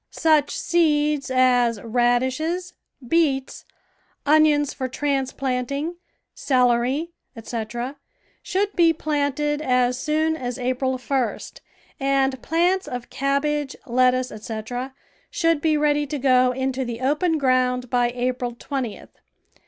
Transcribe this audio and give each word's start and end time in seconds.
Such 0.09 0.57
seeds 0.57 1.29
as 1.29 1.79
radishes, 1.79 2.73
beets, 3.07 3.65
onions 4.25 4.73
for 4.73 4.87
transplanting, 4.87 5.97
celery, 6.33 7.11
etc., 7.35 7.97
should 8.41 8.75
be 8.75 8.93
planted 8.93 9.61
as 9.61 9.99
soon 9.99 10.35
as 10.35 10.57
April 10.57 10.97
1st, 10.97 11.59
and 11.99 12.41
plants 12.41 12.87
of 12.87 13.11
cabbage, 13.11 13.75
lettuce, 13.85 14.31
etc., 14.31 14.95
should 15.29 15.61
be 15.61 15.77
ready 15.77 16.07
to 16.07 16.17
go 16.17 16.51
into 16.51 16.83
the 16.83 16.99
open 16.99 17.37
ground 17.37 17.91
by 17.91 18.09
April 18.09 18.55
20th. 18.55 19.09